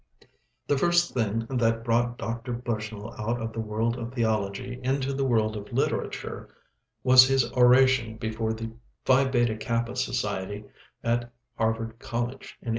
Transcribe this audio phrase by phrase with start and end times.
[0.67, 2.53] The first thing that brought Dr.
[2.53, 6.49] Bushnell out of the world of theology into the world of literature
[7.03, 8.71] was his oration before the
[9.05, 10.63] Phi Beta Kappa Society
[11.03, 12.69] at Harvard College in 1848.